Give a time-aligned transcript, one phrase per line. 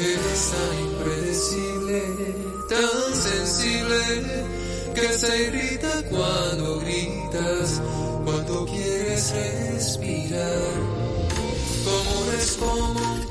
[0.00, 2.02] Eres tan impredecible,
[2.68, 4.46] tan sensible,
[4.94, 7.82] que se irrita cuando gritas,
[8.24, 10.72] cuando quieres respirar.
[11.84, 13.27] Como eres como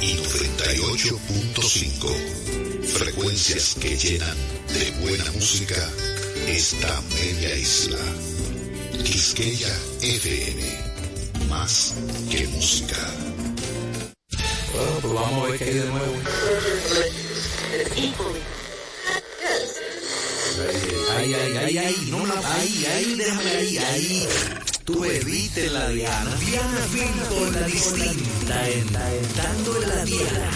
[0.00, 2.84] y 98.5.
[2.84, 4.36] Frecuencias que llenan
[4.68, 5.76] de buena música
[6.46, 7.98] esta media isla.
[9.04, 10.62] Quisqueya FM.
[11.48, 11.94] Más
[12.30, 12.96] que música.
[14.72, 16.14] Bueno, pues vamos a ver qué hay de nuevo.
[21.16, 24.28] Ay, ay, ay, ay, no la, ay, ay, déjame ahí, ahí.
[24.86, 26.36] Tú bebiste la Diana.
[26.36, 28.92] Diana Filpo, la distinta, en,
[29.34, 30.50] dando la Diana.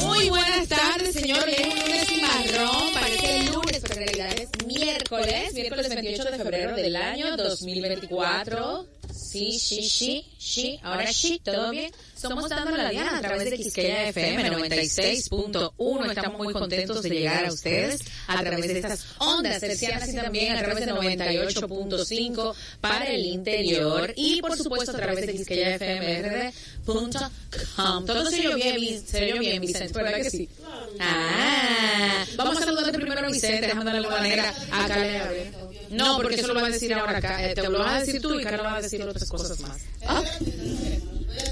[0.00, 1.54] Muy buenas tardes, señores.
[1.60, 2.94] Es un lunes marrón.
[2.94, 5.52] Parece lunes, pero en realidad es miércoles.
[5.52, 8.97] Miércoles 28 de febrero del año 2024.
[9.28, 10.78] Sí, sí, sí, sí.
[10.82, 11.92] Ahora sí, todo bien.
[12.14, 16.08] Somos dando la diana a través de Quisqueya FM 96.1.
[16.08, 20.56] Estamos muy contentos de llegar a ustedes a través de estas ondas tercianas y también
[20.56, 28.06] a través de 98.5 para el interior y por supuesto a través de quisqueyafmrd.com.
[28.06, 30.48] Todo se oyó bien, se oyó bien, Vicente, ¿verdad que sí?
[31.00, 35.67] Ah, vamos a saludarte primero a Vicente, darle la manera a Carla.
[35.90, 37.44] No, porque eso lo va a decir ahora acá.
[37.48, 39.78] Eh, te lo vas a decir tú y Carla va a decir otras cosas más.
[40.06, 40.22] Ah.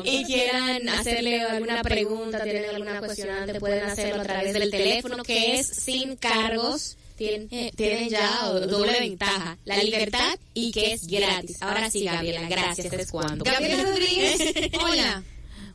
[0.03, 5.59] y quieran hacerle alguna pregunta, tienen alguna cuestionante, pueden hacerlo a través del teléfono que
[5.59, 6.97] es sin cargos.
[7.15, 11.57] Tienen, eh, tienen ya doble ventaja, la libertad y que es gratis.
[11.61, 13.43] Ahora sí, Gabriela, gracias, es cuando.
[13.43, 14.41] Gabriela Rodríguez,
[14.81, 15.21] hola.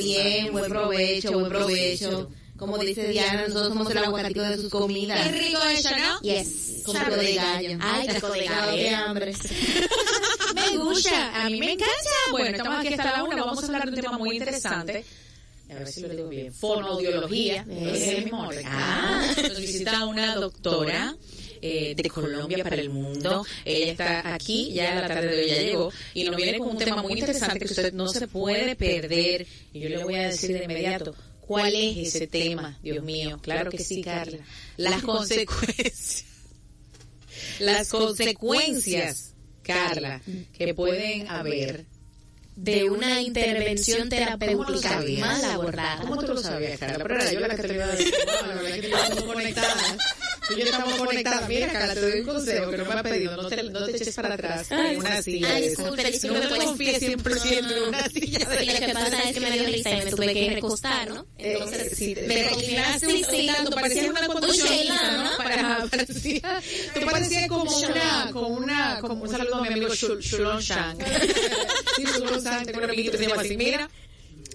[0.04, 2.30] bien, buen provecho, buen provecho.
[2.62, 5.28] Como dice Diana, nosotros somos el aguacatico de sus comidas.
[5.28, 6.22] Qué rico eso, ¿no?
[6.22, 6.84] Yes.
[6.86, 7.78] Con pico de gallo.
[7.82, 8.76] Ay, pico de gallo.
[8.76, 9.34] Qué hambre.
[10.54, 11.90] Me gusta, a mí me encanta.
[12.30, 15.04] Bueno, estamos aquí hasta la una, vamos a hablar de un tema muy interesante.
[15.72, 16.54] A ver si lo digo bien.
[16.54, 17.66] Fonoaudiología.
[17.68, 18.64] Es el mismo orden.
[18.68, 21.16] Ah, nos visita una doctora.
[21.64, 23.44] eh, de Colombia para el mundo.
[23.66, 26.70] Ella está aquí, ya a la tarde de hoy ya llegó, y nos viene con
[26.70, 29.48] un tema muy interesante que usted no se puede perder.
[29.74, 32.80] Y yo le voy a decir de inmediato, ¿cuál es ese tema?
[32.82, 34.40] Dios mío, claro que sí, Carla.
[34.78, 36.26] Las consecuencias
[37.60, 39.34] las consecuencias,
[39.64, 40.22] Carla,
[40.54, 41.86] que pueden haber.
[42.54, 46.02] De una intervención ¿Cómo lo terapéutica mal abordada.
[46.02, 46.98] ¿Cómo tú lo sabías, Carla?
[47.02, 48.14] Pero era yo la que te lo iba a decir.
[48.26, 49.98] No, la verdad es que te iba conectada.
[50.52, 51.48] Tú y yo estamos conectadas.
[51.48, 53.36] Mira, Carla, te doy un consejo que no me has pedido.
[53.42, 55.56] No te, no te eches para atrás en una silla.
[55.56, 56.64] Ay, disculpe, no disculpe, te pues.
[56.64, 60.06] confíes 100% en una silla Sí, lo que pasa es que me dio risa y
[60.06, 61.26] me tuve que recostar, ¿no?
[61.38, 63.48] Entonces, sí, te- me reclinaste sí, un sí.
[63.48, 65.24] tanto, parecías una conducción, ¿no?
[65.24, 65.38] ¿no?
[65.38, 66.62] Para, parecía,
[66.94, 70.98] tú parecías como una, como una, como un saludo a mi amigo Shul- Shulon Shang.
[71.96, 73.90] Sí, Shulon Shang, tengo un amiguito que se llama así, mira.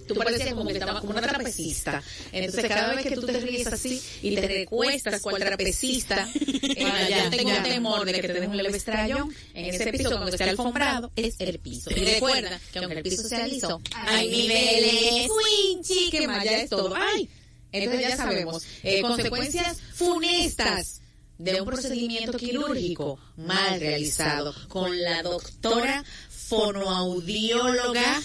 [0.06, 2.02] Tú parecías como que estabas como una trapecista.
[2.32, 7.30] Entonces, cada vez que tú te ríes así y te recuestas cual trapecista, eh, yo
[7.30, 11.12] tengo temor de que te des un leve estrellón en ese piso cuando esté alfombrado,
[11.16, 11.90] es el piso.
[11.90, 15.30] Y recuerda que aunque el piso sea liso, hay niveles.
[15.30, 16.94] Winchi, que más ya es todo.
[16.94, 17.28] ¡Ay!
[17.72, 21.00] Entonces ya sabemos, eh, consecuencias funestas
[21.38, 28.22] de un procedimiento quirúrgico mal realizado con la doctora fonoaudióloga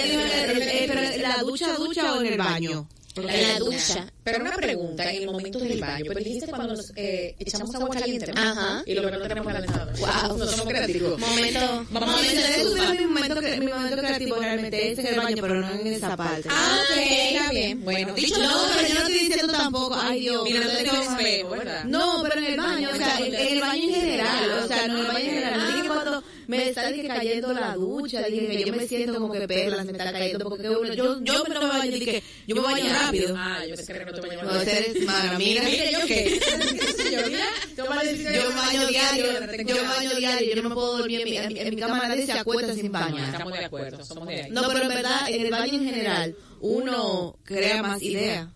[0.88, 2.88] pero la ducha, ducha o en el baño.
[3.16, 4.08] En la ducha.
[4.24, 6.06] Pero una pregunta en el momento del baño.
[6.08, 8.32] Pero dijiste cuando nos eh, echamos agua caliente.
[8.32, 8.42] ¿no?
[8.42, 8.84] Ajá.
[8.86, 9.92] Y lo que no tenemos calentado.
[10.00, 10.38] Wow.
[10.38, 11.20] No somos creativos.
[11.20, 15.56] Momento, Vamos a momento mi momento, mi momento creativo realmente es en el baño, pero
[15.56, 16.50] no en esa parte.
[16.50, 17.84] Ah, ok, está bien.
[17.84, 20.44] Bueno, dicho No, pero yo no estoy diciendo tampoco, ay Dios.
[20.44, 21.84] Mira, no tengo espejo, ¿verdad?
[21.86, 24.88] No, pero en el baño, o sea, en, en el baño en general, o sea,
[24.88, 25.89] no en el baño en general.
[26.50, 29.92] Me está dije, cayendo la ducha, dije que yo me siento como que perlas me
[29.92, 33.36] está cayendo, porque uno, yo, yo no me baño, dije, yo me baño rápido.
[33.38, 34.52] Ah, yo pensé que no te bañaba.
[34.54, 35.62] No, ese eres mala amiga.
[35.64, 36.40] Mira, ¿yo qué?
[37.12, 39.26] Yo, mira, tú vas a decir que Yo me baño diario,
[39.66, 41.76] yo me baño diario, yo no me puedo dormir en mi, en mi- en mi
[41.82, 43.30] cama, nadie se acuesta sin bañar.
[43.32, 44.52] Estamos de acuerdo, somos de ahí.
[44.52, 48.48] No, pero en verdad, en el baño en general, uno crea más ideas.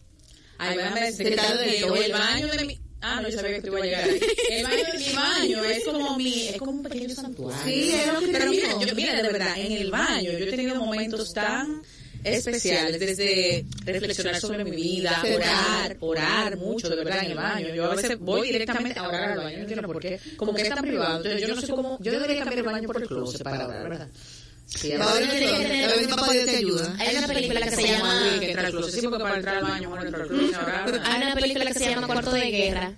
[0.58, 2.80] Ay, déjame decirte Se está que de- el baño de mi...
[3.06, 4.20] Ah, no, yo sabía que tú ibas a llegar ahí.
[4.50, 6.48] El baño mi baño es como mi...
[6.48, 7.64] Es como un pequeño santuario.
[7.66, 10.50] Sí, es lo que Pero mira, yo, mira, de verdad, en el baño yo he
[10.50, 11.82] tenido momentos tan
[12.24, 17.76] especiales, desde reflexionar sobre mi vida, orar, orar mucho, de verdad, en el baño.
[17.76, 20.62] Yo a veces voy directamente a orar al baño, no entiendo por qué, como que
[20.62, 21.18] es tan privado.
[21.18, 23.90] Entonces yo no sé cómo, yo debería cambiar el baño por el closet para orar,
[23.90, 24.08] ¿verdad?
[24.76, 25.34] Sí, Ahora ahora yo
[26.00, 26.96] digo, a papá Dios te ayuda.
[27.00, 29.64] Hay una película que se llama que entrar al closet, sí, porque para entrar al
[29.64, 31.02] baño, bueno, entrar al closet.
[31.06, 32.94] Hay una película que se llama Cuarto de Guerra,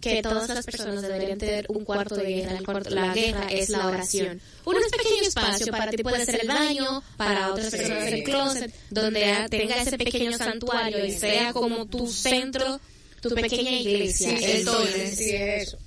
[0.00, 2.56] que todas las personas deberían tener un cuarto de guerra.
[2.58, 4.40] El cuarto- la guerra es la oración.
[4.64, 9.46] Un pequeño espacio para ti puede ser el baño, para otras personas el closet, donde
[9.50, 12.80] tenga ese pequeño santuario y sea como tu centro,
[13.20, 14.36] tu pequeña iglesia.
[14.38, 15.14] Sí, el toile.
[15.14, 15.78] Sí, es eso.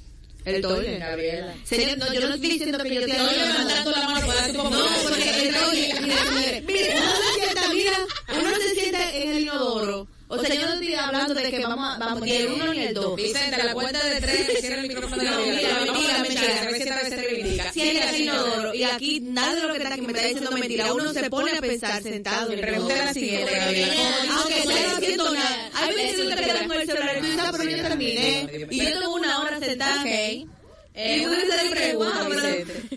[0.46, 0.98] El toile.
[0.98, 1.54] Gabriela.
[1.64, 4.48] Señor, no, yo no estoy diciendo que yo tenga No, yo levantando la mano para
[4.48, 4.70] tu No,
[5.04, 7.98] porque el toile, mire, uno se sienta, mira,
[8.40, 10.08] uno se sienta en el inodoro.
[10.34, 12.80] O sea, yo no estoy hablando de que vamos, a- vamos ni el uno ni
[12.80, 13.16] el dos.
[13.18, 15.58] Vicente, a la cuenta de tres, cierra el micrófono de No, Gabriela.
[15.60, 16.42] mira, Vamos a mira, la mira.
[16.42, 17.74] mentira, a ver si esta vez se reivindica.
[17.74, 20.52] Si en el inodoro, y aquí nada de lo que está aquí me está diciendo
[20.52, 23.94] mentira, uno se pone a pensar sentado Pregunta la siguiente, Gabriela.
[24.38, 25.70] Aunque no esté haciendo nada.
[25.74, 28.68] Hay veces que te quedas con el celular tú "Ah, pero yo terminé.
[28.70, 30.02] Y yo tengo una hora sentada.
[30.02, 30.48] Ok.
[30.94, 31.38] Eh, Y una
[31.72, 32.28] pregunta.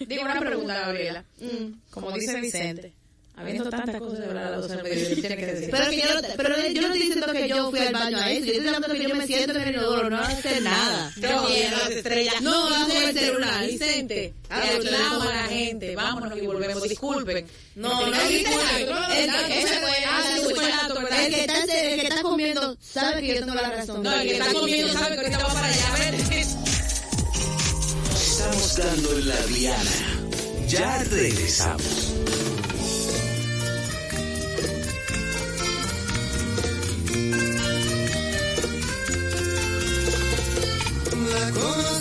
[0.07, 1.25] Digo una pregunta, Gabriela.
[1.91, 2.93] Como dice Vicente,
[3.37, 5.69] habiendo tantas cosas de hablar a las 12 del mediodía, tiene que decir.
[5.71, 8.31] Pero, que yo, no, pero yo no estoy diciendo que yo fui al baño a
[8.31, 8.47] eso.
[8.47, 11.13] Yo estoy hablando que yo me siento en el inodoro, no hacer nada.
[11.17, 12.35] No, las estrellas.
[12.43, 13.67] No, no con el celular.
[13.67, 15.97] Vicente, reclama a la gente.
[15.97, 16.83] Vámonos y volvemos.
[16.85, 17.47] Disculpen.
[17.75, 18.21] No, no.
[18.23, 18.51] El que-
[18.85, 19.19] ¿verdad?
[21.29, 24.03] Está, el que está comiendo sabe que yo tengo la razón.
[24.03, 26.11] No, el que está comiendo sabe que ahorita va para allá.
[28.15, 29.91] Estamos dando en la diana.
[30.69, 32.15] Ya regresamos.
[41.55, 41.94] La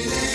[0.00, 0.29] atraviesa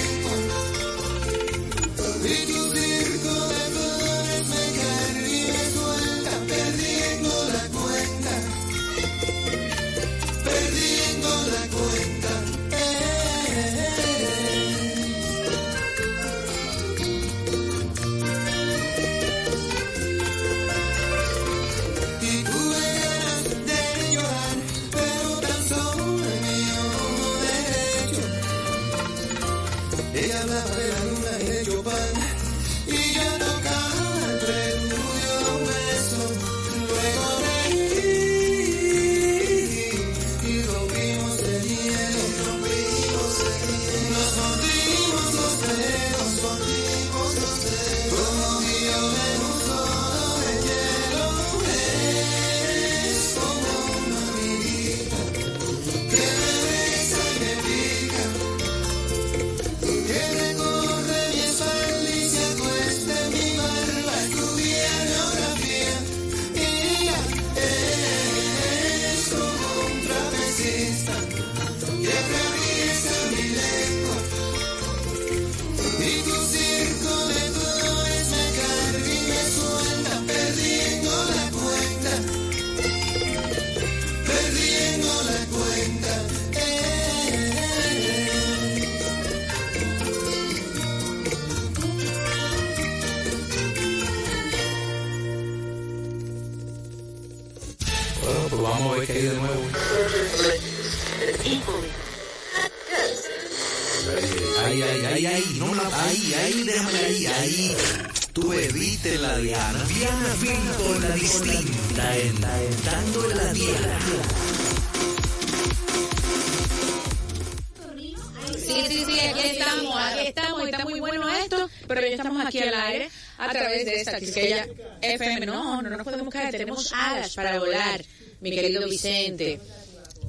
[119.27, 123.49] aquí estamos, aquí estamos, está muy bueno esto, pero ya estamos aquí al aire a
[123.49, 124.67] través de esta Quisqueya
[125.01, 125.45] FM.
[125.45, 128.03] No, no nos podemos caer, tenemos alas para volar,
[128.41, 129.59] mi querido Vicente.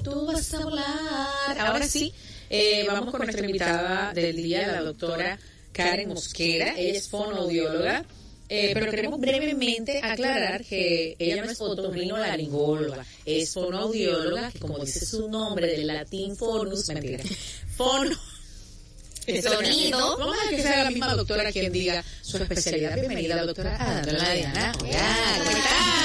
[0.03, 1.59] Tú vas a volar.
[1.59, 2.13] Ahora sí,
[2.49, 5.39] eh, vamos con nuestra invitada del día, la doctora
[5.71, 6.77] Karen Mosquera.
[6.77, 8.05] Ella es fonoaudióloga.
[8.49, 15.05] Eh, pero queremos brevemente aclarar que ella no es otorrinolaringóloga, es fonoaudióloga, que como dice
[15.05, 17.21] su nombre del latín fonus, mentira,
[17.75, 18.17] fono,
[19.41, 20.17] Sonido.
[20.17, 22.95] Vamos a que sea la misma doctora quien diga su especialidad.
[22.95, 23.77] Bienvenida, doctora.
[24.07, 25.07] Hola, ¿cómo está,
[25.51, 25.96] doctora?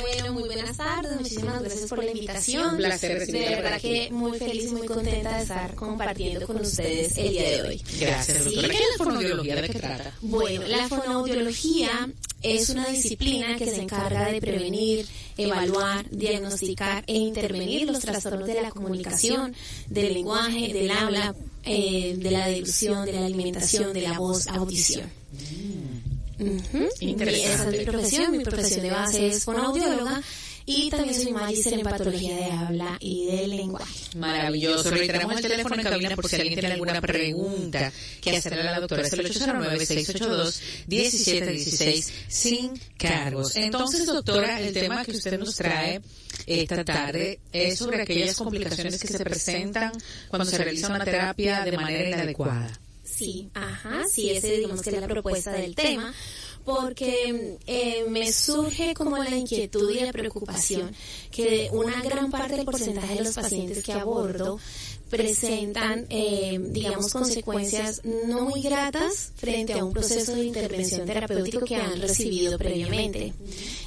[0.00, 2.70] Bueno, muy buenas tardes, muchísimas gracias por la invitación.
[2.70, 7.16] Un placer De verdad que muy feliz y muy contenta de estar compartiendo con ustedes
[7.16, 7.82] el día de hoy.
[7.98, 8.68] Gracias, doctora.
[8.68, 9.56] ¿Qué es la fonoaudiología?
[9.56, 10.12] ¿De qué trata?
[10.20, 12.08] Bueno, la fonoaudiología
[12.42, 15.06] es una disciplina que se encarga de prevenir,
[15.36, 19.54] evaluar, diagnosticar e intervenir los trastornos de la comunicación,
[19.88, 25.10] del lenguaje, del habla, eh, de la deducción, de la alimentación, de la voz, audición.
[27.00, 27.52] Interesante.
[27.52, 30.22] Esa es mi profesión, mi profesión de base es fonoaudióloga
[30.68, 33.94] y también soy magíster en patología de habla y del lenguaje.
[34.16, 34.90] Maravilloso.
[34.90, 38.80] Reiteramos el teléfono en cabina por si alguien tiene alguna pregunta que hacerle a la
[38.80, 39.02] doctora.
[39.02, 43.54] Es el 809-682-1716 sin cargos.
[43.54, 46.02] Entonces, doctora, el tema que usted nos trae
[46.46, 49.92] esta tarde es sobre aquellas complicaciones que se presentan
[50.28, 52.76] cuando se realiza una terapia de manera inadecuada.
[53.16, 56.12] Sí, ajá, sí, ese digamos que es la propuesta del tema,
[56.66, 60.94] porque eh, me surge como la inquietud y la preocupación
[61.30, 64.58] que una gran parte del porcentaje de los pacientes que abordo
[65.10, 71.76] presentan, eh, digamos, consecuencias no muy gratas frente a un proceso de intervención terapéutico que
[71.76, 73.32] han recibido previamente.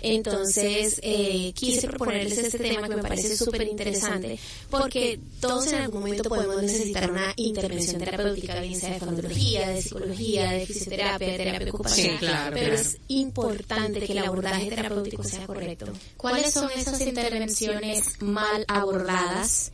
[0.01, 6.01] Entonces, eh, quise proponerles este tema que me parece súper interesante, porque todos en algún
[6.01, 11.37] momento podemos necesitar una intervención terapéutica, bien sea de fonología, de psicología, de fisioterapia, de
[11.37, 12.19] terapia ocupacional.
[12.19, 15.87] Sí, claro, Pero pero es importante que el abordaje terapéutico sea correcto.
[16.17, 19.71] ¿Cuáles son esas intervenciones mal abordadas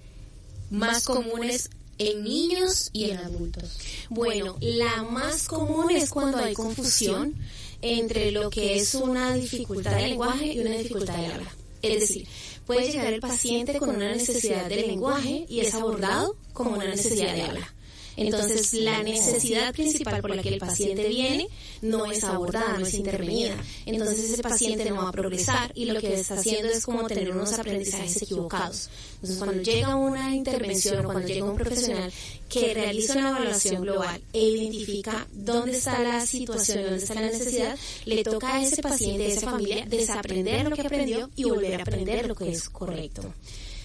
[0.69, 3.77] más comunes en niños y en adultos?
[4.09, 7.35] Bueno, la más común es cuando hay confusión
[7.81, 11.55] entre lo que es una dificultad de lenguaje y una dificultad de habla.
[11.81, 12.27] Es decir,
[12.65, 17.33] puede llegar el paciente con una necesidad de lenguaje y es abordado como una necesidad
[17.33, 17.74] de habla.
[18.17, 21.47] Entonces, la necesidad principal por la que el paciente viene
[21.81, 23.55] no es abordada, no es intervenida.
[23.85, 27.31] Entonces, ese paciente no va a progresar y lo que está haciendo es como tener
[27.31, 28.89] unos aprendizajes equivocados.
[29.15, 32.11] Entonces, cuando llega una intervención o cuando llega un profesional
[32.49, 37.77] que realiza una evaluación global e identifica dónde está la situación, dónde está la necesidad,
[38.05, 41.83] le toca a ese paciente, a esa familia, desaprender lo que aprendió y volver a
[41.83, 43.33] aprender lo que es correcto.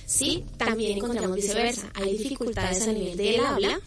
[0.06, 1.90] Sí, también encontramos viceversa.
[1.94, 3.80] Hay dificultades a nivel del habla,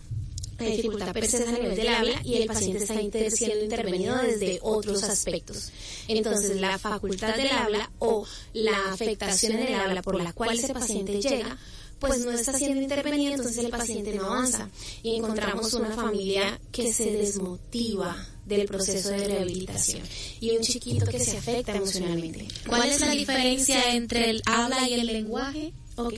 [0.57, 5.03] dificultad persiste a nivel del habla y el paciente está inter- siendo intervenido desde otros
[5.03, 5.71] aspectos.
[6.07, 10.73] Entonces, la facultad del habla o la afectación en el habla por la cual ese
[10.73, 11.57] paciente llega,
[11.99, 14.69] pues no está siendo intervenido, entonces el paciente no avanza.
[15.03, 20.01] Y encontramos una familia que se desmotiva del proceso de rehabilitación
[20.41, 22.45] y un chiquito que se afecta emocionalmente.
[22.67, 25.71] ¿Cuál es la diferencia entre el habla y el lenguaje?
[25.95, 26.15] Ok.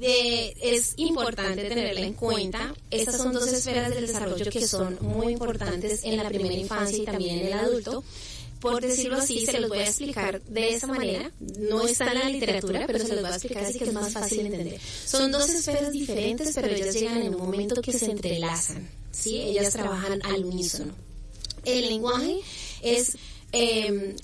[0.00, 2.74] Es importante tenerla en cuenta.
[2.90, 7.04] Estas son dos esferas del desarrollo que son muy importantes en la primera infancia y
[7.04, 8.04] también en el adulto.
[8.60, 11.30] Por decirlo así, se los voy a explicar de esa manera.
[11.38, 14.12] No está en la literatura, pero se los voy a explicar así que es más
[14.12, 14.80] fácil de entender.
[14.80, 18.88] Son dos esferas diferentes, pero ellas llegan en un momento que se entrelazan.
[19.12, 19.36] ¿sí?
[19.40, 20.92] Ellas trabajan al unísono.
[21.64, 22.40] El lenguaje
[22.82, 23.16] es
[23.52, 24.16] eh,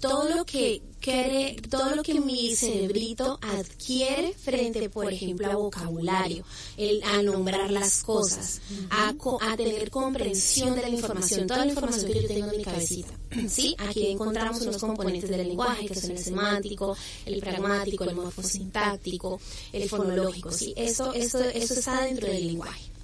[0.00, 6.44] todo lo que quiere, todo lo que mi cerebrito adquiere frente, por ejemplo, a vocabulario,
[6.76, 12.12] el, a nombrar las cosas, a, a tener comprensión de la información, toda la información
[12.12, 13.12] que yo tengo en mi cabecita.
[13.48, 13.76] ¿Sí?
[13.78, 19.40] Aquí encontramos unos componentes del lenguaje, que son el semántico, el pragmático, el morfosintáctico,
[19.72, 20.50] el fonológico.
[20.50, 20.74] ¿sí?
[20.76, 22.95] Eso, eso, eso está dentro del lenguaje.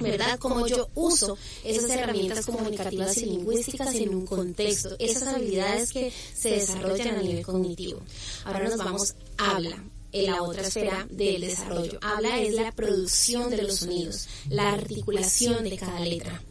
[0.00, 0.38] ¿Verdad?
[0.38, 6.50] Como yo uso esas herramientas comunicativas y lingüísticas en un contexto, esas habilidades que se
[6.50, 8.00] desarrollan a nivel cognitivo.
[8.44, 9.82] Ahora nos vamos a habla.
[10.10, 11.98] En la otra esfera del desarrollo.
[12.00, 16.42] Habla es la producción de los sonidos, la articulación de cada letra.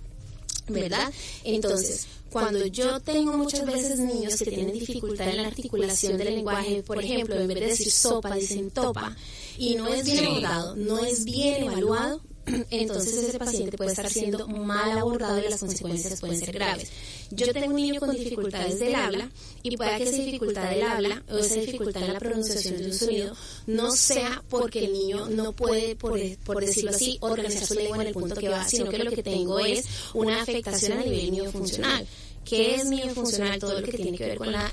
[0.69, 1.11] ¿verdad?
[1.43, 6.83] Entonces, cuando yo tengo muchas veces niños que tienen dificultad en la articulación del lenguaje,
[6.83, 9.15] por ejemplo, en vez de decir sopa, dicen topa,
[9.57, 12.21] y no es bien abordado, no es bien evaluado,
[12.69, 16.89] entonces ese paciente puede estar siendo mal abordado y las consecuencias pueden ser graves.
[17.31, 19.29] Yo tengo un niño con dificultades del habla
[19.63, 22.93] y puede que esa dificultad del habla o esa dificultad en la pronunciación de un
[22.93, 28.01] sonido no sea porque el niño no puede, por, por decirlo así, organizar su lengua
[28.01, 31.31] en el punto que va, sino que lo que tengo es una afectación a nivel
[31.31, 32.07] miofuncional.
[32.49, 33.59] ¿Qué es miofuncional?
[33.59, 34.71] Todo lo que tiene que ver con la-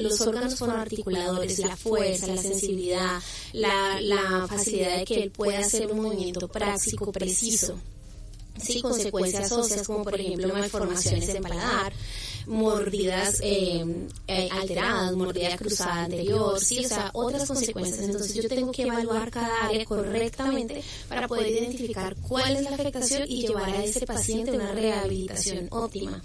[0.00, 3.20] los órganos fonoarticuladores, la fuerza, la sensibilidad,
[3.52, 7.78] la, la facilidad de que él pueda hacer un movimiento práctico, preciso.
[8.60, 11.92] Sí, consecuencias óseas como por ejemplo malformaciones en paladar,
[12.46, 13.84] mordidas eh,
[14.28, 18.00] eh, alteradas, mordida cruzada anterior, sí, o sea, otras consecuencias.
[18.00, 23.24] Entonces yo tengo que evaluar cada área correctamente para poder identificar cuál es la afectación
[23.28, 26.22] y llevar a ese paciente a una rehabilitación óptima.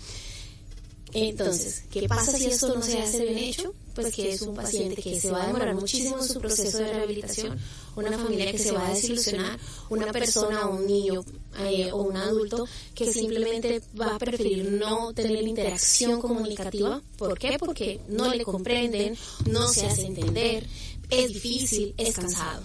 [1.13, 3.73] Entonces, ¿qué pasa si esto no se hace bien hecho?
[3.95, 6.93] Pues que es un paciente que se va a demorar muchísimo en su proceso de
[6.93, 7.59] rehabilitación,
[7.95, 11.23] una familia que se va a desilusionar, una persona o un niño
[11.59, 17.01] eh, o un adulto que simplemente va a preferir no tener interacción comunicativa.
[17.17, 17.57] ¿Por qué?
[17.59, 19.17] Porque no le comprenden,
[19.47, 20.65] no se hace entender,
[21.09, 22.63] es difícil, es cansado.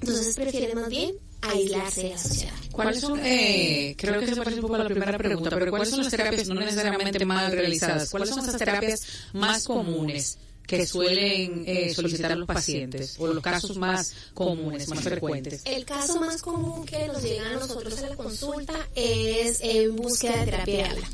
[0.00, 1.16] Entonces prefieren más bien
[1.50, 2.54] aislarse de la sociedad.
[2.72, 5.90] ¿Cuáles son, eh, creo que se parece un poco a la primera pregunta, pero cuáles
[5.90, 8.10] son las terapias no necesariamente mal realizadas?
[8.10, 9.02] ¿Cuáles son esas terapias
[9.32, 15.62] más comunes que suelen eh, solicitar los pacientes o los casos más comunes, más frecuentes?
[15.64, 20.38] El caso más común que nos llega a nosotros a la consulta es en búsqueda
[20.38, 21.08] de terapia de habla.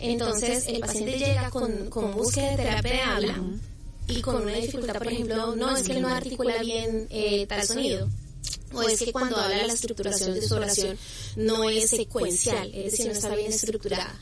[0.00, 3.42] Entonces, el paciente llega con, con búsqueda de terapia de habla
[4.06, 7.64] y con una dificultad, por ejemplo, no es que él no articula bien eh, tal
[7.64, 8.08] sonido,
[8.74, 10.98] o es que cuando habla la estructuración de su oración
[11.36, 14.18] no es secuencial, es decir, no está bien estructurada.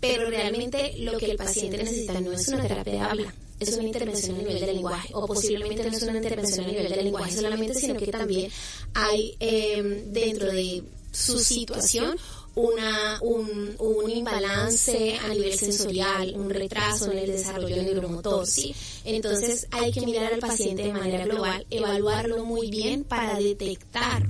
[0.00, 3.84] Pero realmente lo que el paciente necesita no es una terapia de habla, es una
[3.84, 7.32] intervención a nivel del lenguaje, o posiblemente no es una intervención a nivel del lenguaje
[7.34, 8.50] solamente, sino que también
[8.94, 12.18] hay eh, dentro de su situación
[12.56, 18.74] una, un, un imbalance a nivel sensorial, un retraso en el desarrollo neuromotor, ¿sí?
[19.04, 24.26] Entonces hay que mirar al paciente de manera global, evaluarlo muy bien para detectar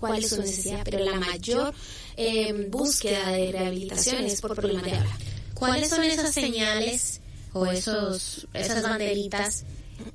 [0.00, 1.74] cuál es su necesidad, pero la mayor
[2.16, 5.18] eh, búsqueda de rehabilitación es por problemas de habla.
[5.52, 7.20] ¿cuáles son esas señales
[7.52, 9.64] o esos esas banderitas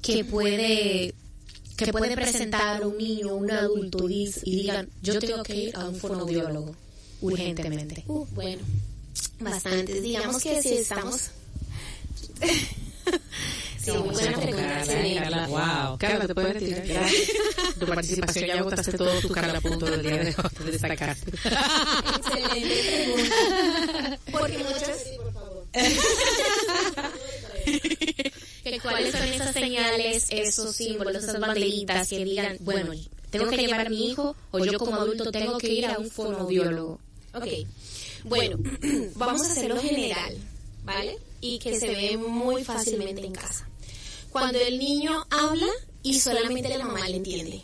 [0.01, 1.13] que puede
[1.77, 5.85] que puede presentar un niño, un adulto y, y digan, yo tengo que ir a
[5.85, 6.75] un fonoaudiólogo
[7.21, 8.03] urgentemente?
[8.07, 8.61] Uh, bueno,
[9.39, 10.01] bastantes.
[10.01, 11.31] Digamos que si estamos...
[13.79, 14.85] sí, muy buena pregunta.
[14.85, 15.15] sí.
[15.15, 15.97] Carla, wow.
[15.97, 16.87] Carla, te puedes retirar.
[16.87, 17.29] Gracias.
[17.79, 20.35] Tu participación ya agotaste todo tu Carla punto del día de hoy.
[20.71, 21.31] Destacaste.
[22.17, 24.19] Excelente pregunta.
[24.31, 25.05] Porque muchas...
[28.63, 32.93] que cuáles son esas señales, esos símbolos, esas banderitas que digan, bueno,
[33.29, 36.09] tengo que llevar a mi hijo o yo como adulto tengo que ir a un
[36.09, 36.99] fonoaudiólogo.
[37.33, 37.47] Ok.
[38.25, 38.57] Bueno,
[39.15, 40.37] vamos a hacerlo general,
[40.83, 41.17] ¿vale?
[41.39, 43.67] Y que se ve muy fácilmente en casa.
[44.31, 45.67] Cuando el niño habla
[46.03, 47.63] y solamente la mamá le entiende.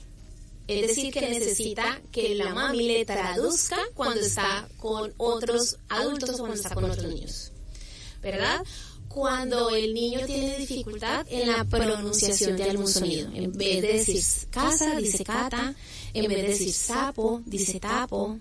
[0.68, 6.38] Es decir, que necesita que la mami le traduzca cuando está con otros adultos o
[6.40, 7.52] cuando está con otros niños.
[8.22, 8.66] ¿Verdad?
[9.08, 13.30] Cuando el niño tiene dificultad en la pronunciación de algún sonido.
[13.34, 15.74] En vez de decir casa, dice cata.
[16.14, 18.38] En vez de decir sapo, dice tapo.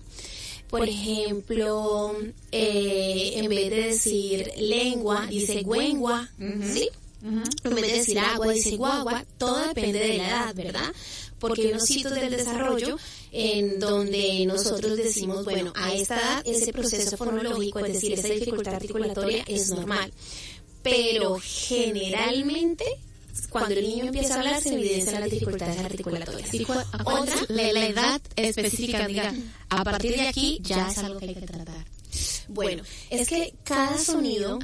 [0.69, 2.15] Por ejemplo,
[2.51, 6.29] eh, en vez de decir lengua, dice güengua.
[6.39, 6.89] ¿Sí?
[7.23, 9.25] En vez de decir agua, dice guagua.
[9.37, 10.93] Todo depende de la edad, ¿verdad?
[11.39, 12.97] Porque hay unos hitos del desarrollo
[13.31, 18.75] en donde nosotros decimos, bueno, a esta edad ese proceso fonológico, es decir, esa dificultad
[18.75, 20.11] articulatoria es normal.
[20.83, 22.85] Pero generalmente,
[23.49, 26.49] cuando el niño empieza a hablar, se evidencian las dificultades articulatorias.
[27.03, 29.33] Otra, la, la edad específica, diga,
[29.69, 31.85] a partir de aquí ya es algo que hay que tratar.
[32.47, 34.59] Bueno, es que cada sonido,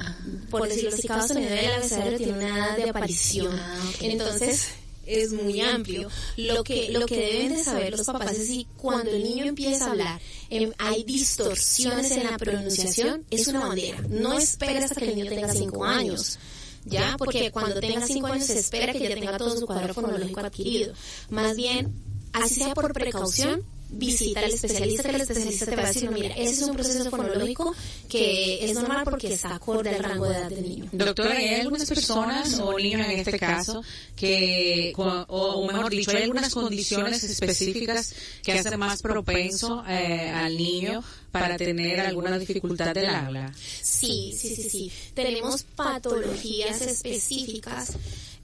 [0.50, 3.60] por decirlo así, cada sonido del abecedario tiene una edad de aparición.
[4.00, 4.68] Entonces,
[5.06, 6.08] es muy amplio.
[6.36, 9.86] Lo que, lo que deben de saber los papás es si cuando el niño empieza
[9.86, 14.00] a hablar em, hay distorsiones en la pronunciación, es una bandera.
[14.08, 16.38] No espera hasta que el niño tenga cinco años.
[16.84, 17.16] ¿Ya?
[17.18, 20.94] Porque cuando tenga cinco años se espera que ya tenga todo su cuadro fonológico adquirido.
[21.30, 21.92] Más bien,
[22.32, 23.62] así sea por precaución,
[23.96, 27.10] visita al especialista, que el especialista te va a decir, mira, ese es un proceso
[27.10, 27.74] fonológico
[28.08, 30.88] que es normal porque está acorde al rango de edad del niño.
[30.92, 33.82] Doctora, ¿hay algunas personas o niños en este caso
[34.16, 40.56] que, o, o mejor dicho, hay algunas condiciones específicas que hacen más propenso eh, al
[40.56, 43.52] niño para tener alguna dificultad del habla?
[43.56, 44.92] Sí, sí, sí, sí.
[45.14, 47.92] Tenemos patologías específicas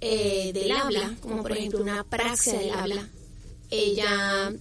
[0.01, 3.09] eh, del habla, como por ejemplo una praxia del habla.
[3.71, 4.53] Ella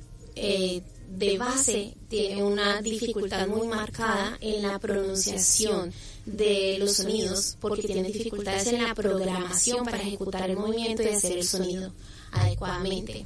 [0.41, 5.91] eh, de base tiene una dificultad muy marcada en la pronunciación
[6.25, 11.33] de los sonidos porque tiene dificultades en la programación para ejecutar el movimiento y hacer
[11.33, 11.91] el sonido
[12.31, 13.25] adecuadamente.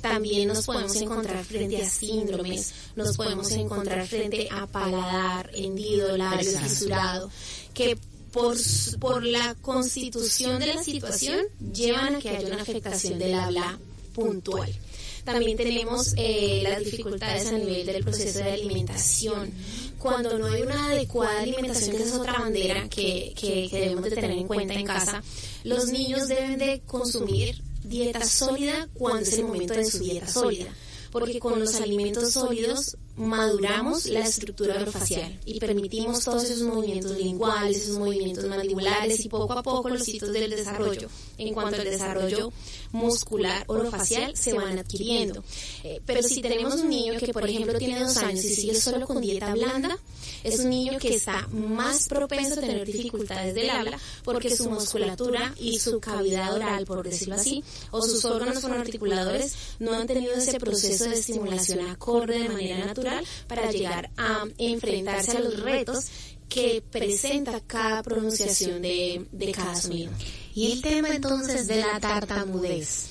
[0.00, 6.58] También nos podemos encontrar frente a síndromes, nos podemos encontrar frente a paladar, hendido, labio
[6.58, 7.30] fisurado,
[7.72, 7.96] que
[8.32, 8.56] por,
[8.98, 11.38] por la constitución de la situación
[11.72, 13.78] llevan a que haya una afectación del habla
[14.12, 14.74] puntual.
[15.24, 19.50] También tenemos eh, las dificultades a nivel del proceso de alimentación.
[19.98, 24.32] Cuando no hay una adecuada alimentación, que es otra bandera que, que, debemos de tener
[24.32, 25.22] en cuenta en casa,
[25.64, 30.72] los niños deben de consumir dieta sólida cuando es el momento de su dieta sólida
[31.12, 37.82] porque con los alimentos sólidos maduramos la estructura orofacial y permitimos todos esos movimientos linguales,
[37.82, 42.50] esos movimientos mandibulares y poco a poco los hitos del desarrollo en cuanto al desarrollo
[42.92, 45.42] muscular orofacial se van adquiriendo.
[45.82, 49.06] Eh, pero si tenemos un niño que por ejemplo tiene dos años y sigue solo
[49.06, 49.98] con dieta blanda,
[50.44, 55.54] es un niño que está más propenso a tener dificultades del habla porque su musculatura
[55.58, 60.58] y su cavidad oral, por decirlo así, o sus órganos fonoarticuladores no han tenido ese
[60.58, 66.06] proceso de estimulación acorde de manera natural para llegar a enfrentarse a los retos
[66.52, 70.12] que presenta cada pronunciación de, de cada sonido.
[70.54, 73.08] Y el tema entonces de la tartamudez.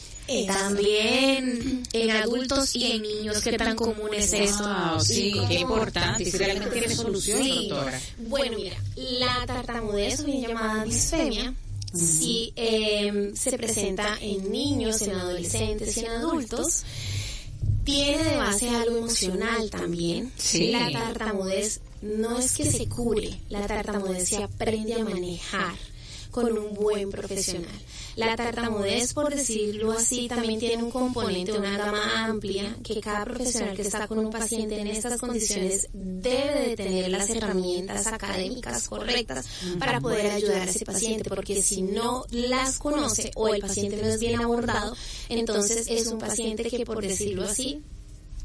[0.48, 4.64] También en adultos y en niños, ¿qué tan común es esto?
[4.64, 6.24] Ah, sí, qué importante.
[6.24, 7.68] Si realmente tiene solución, Sí.
[7.70, 8.00] doctora.
[8.18, 11.54] Bueno, mira, la tartamudez, bien llamada disfemia,
[11.94, 16.84] sí eh, se presenta en niños, en adolescentes y en adultos.
[17.84, 20.32] Tiene de base algo emocional también.
[20.38, 20.72] Sí.
[20.72, 25.76] La tartamudez no es que se cure, la tartamudez se aprende a manejar
[26.32, 27.70] con un buen profesional.
[28.16, 33.76] La tartamudez, por decirlo así, también tiene un componente, una gama amplia, que cada profesional
[33.76, 39.46] que está con un paciente en estas condiciones debe de tener las herramientas académicas correctas
[39.80, 44.08] para poder ayudar a ese paciente, porque si no las conoce o el paciente no
[44.08, 44.96] es bien abordado,
[45.30, 47.82] entonces es un paciente que, por decirlo así,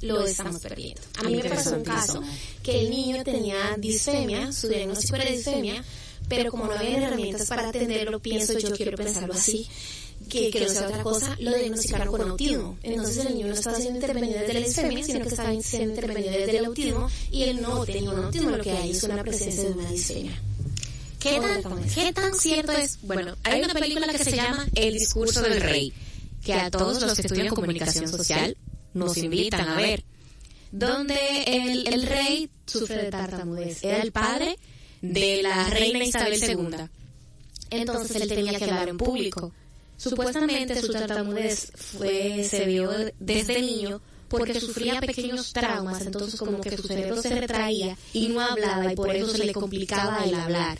[0.03, 1.01] lo estamos perdiendo.
[1.19, 2.23] A mí me pasó un caso
[2.63, 5.83] que el niño tenía disfemia, su diagnóstico era disfemia,
[6.29, 9.67] pero como no había herramientas para atenderlo, pienso yo, quiero pensarlo así,
[10.29, 12.79] que, que no sea otra cosa, lo diagnosticaron con autismo.
[12.83, 16.59] Entonces el niño no estaba siendo intervenido desde la sino que estaba siendo intervenido desde
[16.59, 19.73] el autismo y él no tenía un autismo, lo que hay es una presencia de
[19.73, 20.41] una disfemia.
[21.19, 22.99] ¿Qué tan, ¿Qué tan cierto es?
[23.03, 25.93] Bueno, hay una película que se llama El discurso del rey,
[26.45, 28.57] que a todos los que estudian comunicación social
[28.95, 30.05] nos invitan a ver,
[30.71, 33.83] donde el, el rey sufre de tartamudez.
[33.83, 34.57] Era el padre
[35.13, 36.89] de la reina Isabel II.
[37.71, 39.53] Entonces él tenía que hablar en público.
[39.97, 46.77] Supuestamente su tartamudez fue, se vio desde niño porque sufría pequeños traumas, entonces como que
[46.77, 50.79] su cerebro se retraía y no hablaba y por eso se le complicaba el hablar.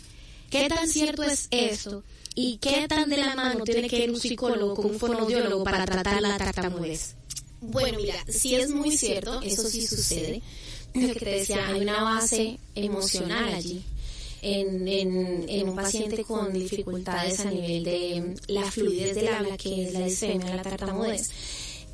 [0.49, 2.03] ¿Qué tan cierto es esto?
[2.35, 5.85] ¿Y qué tan de la mano tiene que ir un psicólogo con un fonoaudiólogo para
[5.85, 7.15] tratar la tartamudez?
[7.59, 10.41] Bueno, mira, sí es muy cierto, eso sí sucede.
[10.93, 13.83] Lo que te decía, hay una base emocional allí.
[14.41, 19.87] En, en, en un paciente con dificultades a nivel de la fluidez del habla, que
[19.87, 21.29] es la disfemia, la tartamudez.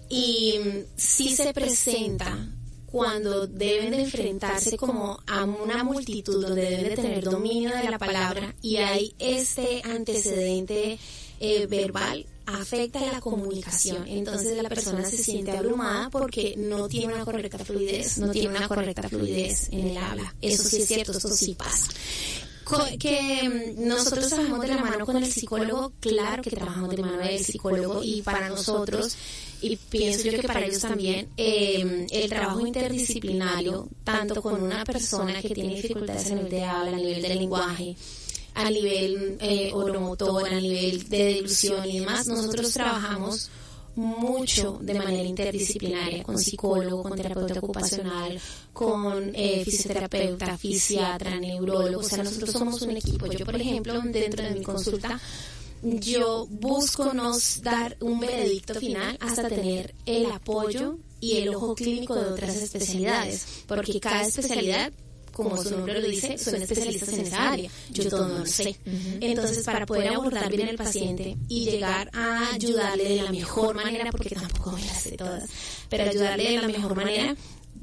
[0.09, 0.59] Y
[0.95, 2.49] sí se presenta
[2.93, 7.97] cuando deben de enfrentarse como a una multitud donde deben de tener dominio de la
[7.97, 10.99] palabra y hay este antecedente
[11.39, 14.05] eh, verbal afecta la comunicación.
[14.07, 18.67] Entonces la persona se siente abrumada porque no tiene una correcta fluidez, no tiene una
[18.67, 20.35] correcta fluidez en el habla.
[20.41, 21.87] Eso sí es cierto, eso sí pasa.
[22.97, 27.17] Que mm, nosotros trabajamos de la mano con el psicólogo, claro que trabajamos de mano
[27.17, 29.15] del psicólogo y para nosotros,
[29.61, 35.41] y pienso yo que para ellos también, eh, el trabajo interdisciplinario, tanto con una persona
[35.41, 37.95] que tiene dificultades a nivel de habla, a nivel del lenguaje,
[38.55, 43.49] a nivel eh, oromotor, a nivel de delusión y demás, nosotros trabajamos
[43.95, 48.39] mucho de manera interdisciplinaria, con psicólogo, con terapeuta ocupacional,
[48.71, 53.27] con eh, fisioterapeuta, fisiatra, neurólogo, o sea, nosotros somos un equipo.
[53.27, 55.19] Yo, por ejemplo, dentro de mi consulta,
[55.83, 62.15] yo busco nos dar un veredicto final hasta tener el apoyo y el ojo clínico
[62.15, 64.91] de otras especialidades, porque cada especialidad
[65.33, 67.69] como su nombre lo dice, son especialistas en esa área.
[67.91, 68.75] Yo todo no lo sé.
[69.19, 74.11] Entonces, para poder abordar bien al paciente y llegar a ayudarle de la mejor manera,
[74.11, 75.49] porque tampoco me las sé todas,
[75.89, 77.35] pero ayudarle de la mejor manera,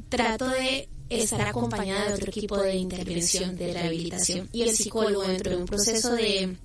[0.08, 4.48] trato de estar acompañada de otro equipo de intervención, de rehabilitación.
[4.52, 6.56] Y el psicólogo dentro de un proceso de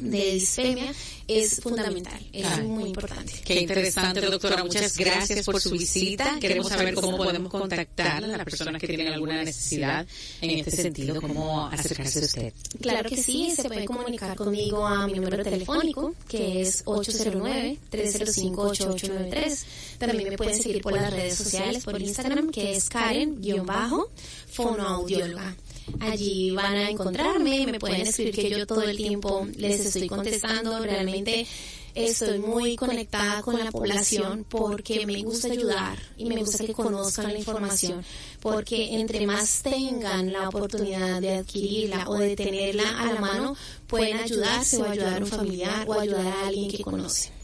[0.00, 0.92] de disfemia
[1.28, 3.34] es fundamental, es muy importante.
[3.44, 4.64] Qué interesante, doctora.
[4.64, 6.38] Muchas gracias por su visita.
[6.40, 10.06] Queremos saber cómo podemos contactar a las personas que tienen alguna necesidad
[10.40, 12.54] en este sentido, cómo acercarse a usted.
[12.80, 19.58] Claro que sí, se puede comunicar conmigo a mi número telefónico, que es 809-305-8893.
[19.98, 25.54] También me pueden seguir por las redes sociales, por Instagram, que es Karen-fonoaudióloga.
[25.98, 30.78] Allí van a encontrarme, me pueden escribir que yo todo el tiempo les estoy contestando,
[30.80, 31.46] realmente
[31.94, 37.32] estoy muy conectada con la población porque me gusta ayudar y me gusta que conozcan
[37.32, 38.04] la información,
[38.40, 44.18] porque entre más tengan la oportunidad de adquirirla o de tenerla a la mano, pueden
[44.18, 47.39] ayudarse o ayudar a un familiar o ayudar a alguien que conocen.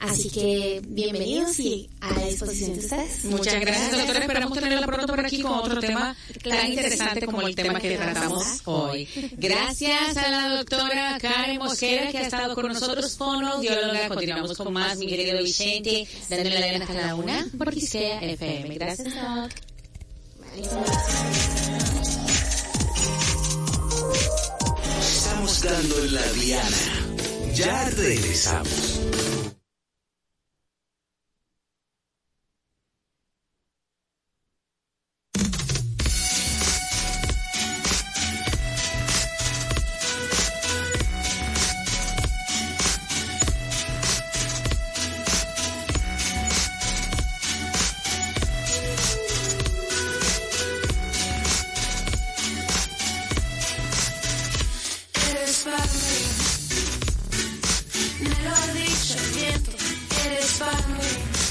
[0.00, 3.24] Así que bienvenidos y a la disposición de ustedes.
[3.24, 4.20] Muchas gracias, doctora.
[4.20, 8.62] Esperamos tenerla pronto por aquí con otro tema tan interesante como el tema que tratamos
[8.64, 9.08] hoy.
[9.32, 14.08] Gracias a la doctora Karen Mosquera que ha estado con nosotros, fonoaudióloga.
[14.08, 18.74] Continuamos con más, mi querido Vicente, dándole la gana a cada una por Quisquea FM.
[18.74, 19.52] Gracias, doc.
[25.00, 27.06] Estamos dando en la diana.
[27.54, 29.00] Ya regresamos.
[58.48, 59.76] Lo el.
[60.24, 61.45] Eres para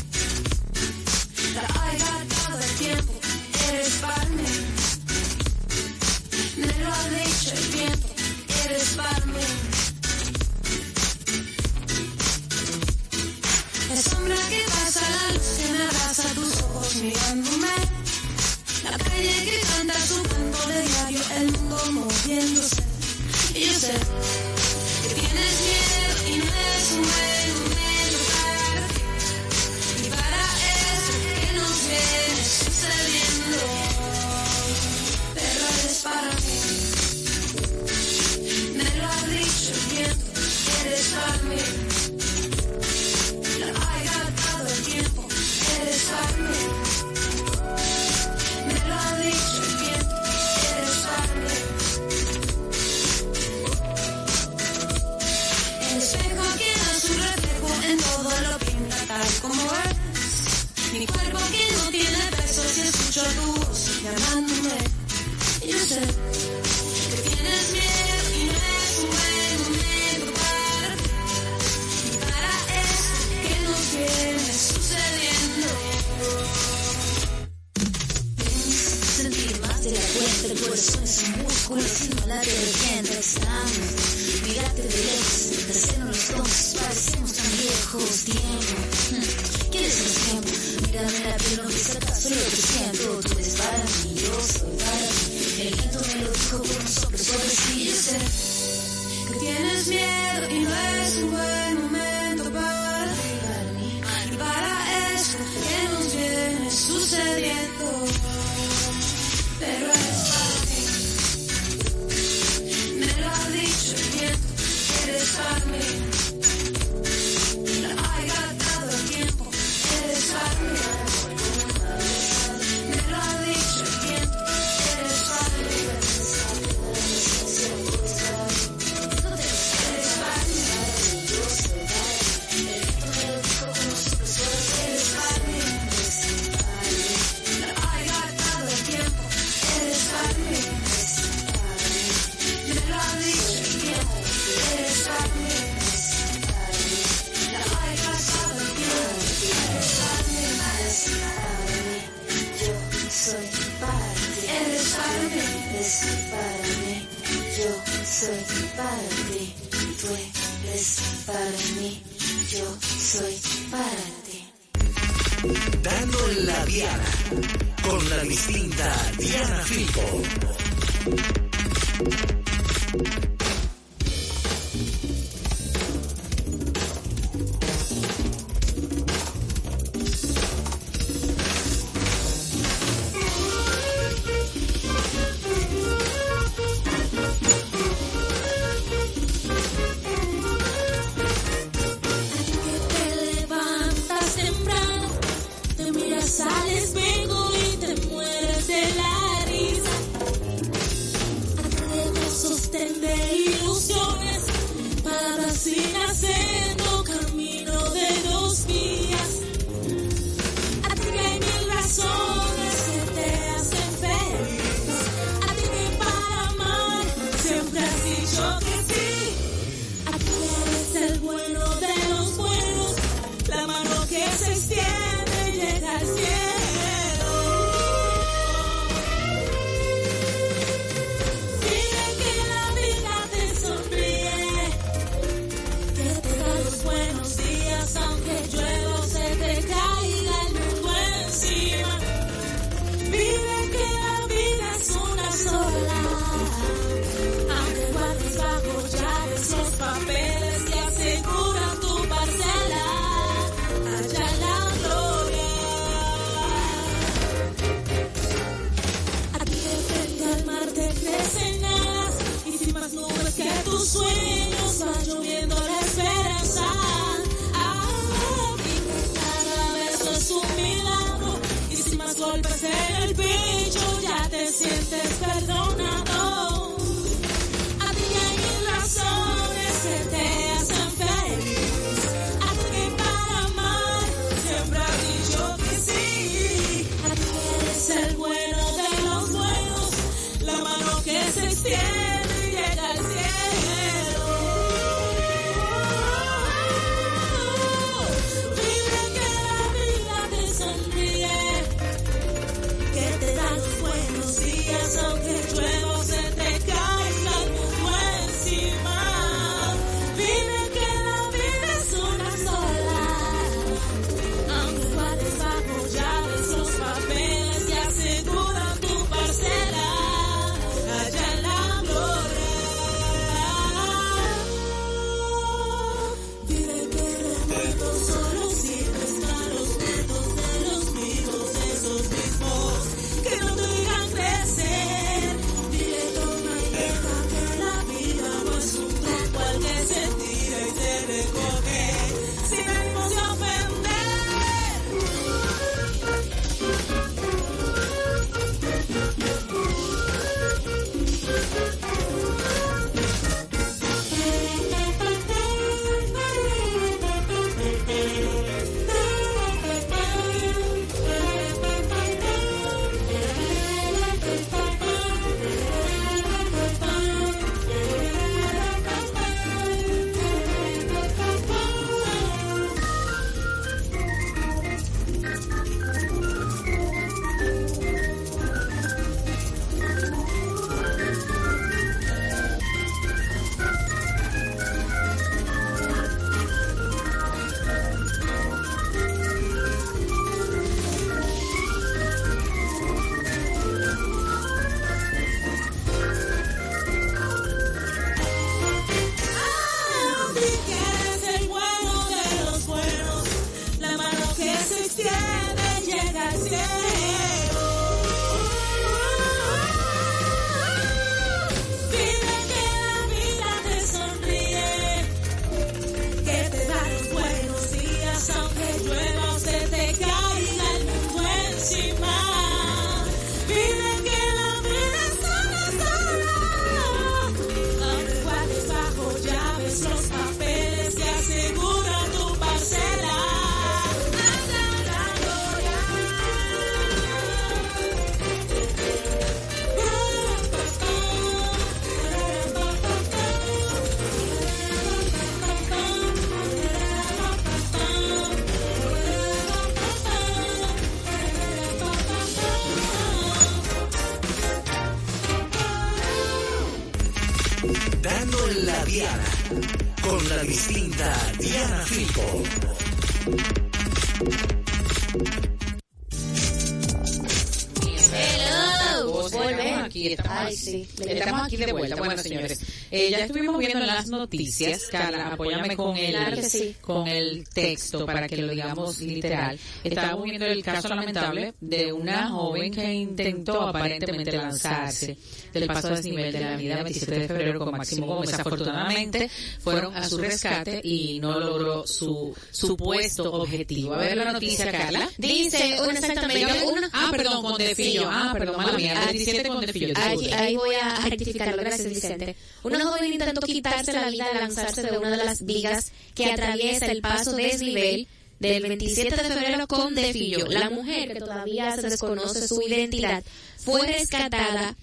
[474.35, 474.87] noticias.
[474.87, 476.75] Carla, apóyame con el, Claro sí.
[476.81, 479.59] con el texto para que lo digamos literal.
[479.83, 485.17] Estábamos viendo el caso lamentable de una joven que intentó aparentemente lanzarse
[485.59, 488.33] del paso a desnivel de la avenida 27 de febrero con Máximo Gómez.
[488.33, 489.29] Afortunadamente
[489.59, 493.93] fueron a su rescate y no logró su supuesto objetivo.
[493.93, 495.09] A ver la noticia, Carla.
[495.17, 498.07] Dice, un exactamente, uno, Ah, perdón, con Defillo.
[498.09, 499.01] Ah, perdón, mala mía.
[499.07, 499.93] Ah, 17 con Defillo.
[499.97, 502.35] Ahí, ahí voy a rectificarlo, gracias Vicente.
[502.63, 506.87] Una joven intentó quitarse la vida al lanzarse de una de las vigas que atraviesa
[506.87, 508.07] el paso desnivel
[508.39, 510.47] del 27 de febrero con Defillo.
[510.47, 513.23] La mujer, que todavía se desconoce su identidad,
[513.57, 514.75] fue rescatada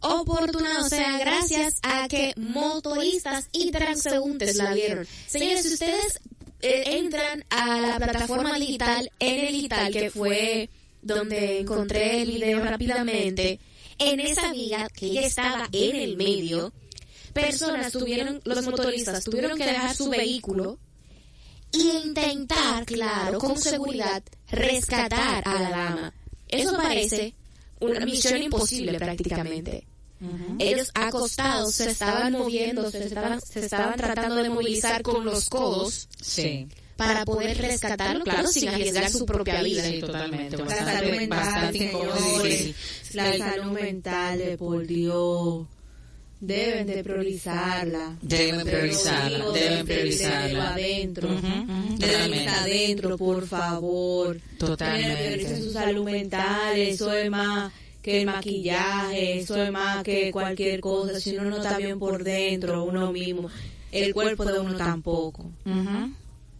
[0.00, 5.06] oportuna, o sea, gracias a que motoristas y transeúntes la vieron.
[5.26, 6.20] Señores, si ustedes
[6.62, 10.70] eh, entran a la plataforma digital, en el digital, que fue
[11.02, 13.60] donde encontré el video rápidamente,
[13.98, 16.72] en esa viga que ella estaba en el medio,
[17.32, 20.78] personas tuvieron, los motoristas tuvieron que dejar su vehículo
[21.72, 26.14] e intentar, claro, con seguridad, rescatar a la dama.
[26.48, 27.34] Eso parece
[27.80, 29.86] una misión imposible prácticamente.
[30.58, 36.08] Ellos acostados se estaban moviendo, se estaban, se estaban tratando de movilizar con los codos
[36.20, 36.68] Sí.
[36.96, 39.84] para poder rescatarlo, claro, sin arriesgar su propia vida.
[39.84, 40.56] Sí, totalmente.
[40.56, 42.74] La Bastante, salud mental, bastante.
[43.12, 45.66] La salud mental, de por Dios.
[46.38, 48.16] Deben de priorizarla.
[48.20, 50.74] Deben priorizarla, digo, deben priorizarla.
[50.74, 51.28] adentro.
[51.28, 52.48] Ujú, ujú, Desde totalmente.
[52.50, 54.40] adentro, por favor.
[54.58, 55.56] Totalmente.
[55.62, 57.72] Su salud mental, eso es más
[58.02, 61.18] que el maquillaje, eso es más que cualquier cosa.
[61.18, 63.48] Si uno no está bien por dentro, uno mismo,
[63.90, 65.50] el cuerpo de uno tampoco.
[65.64, 66.12] Ujú.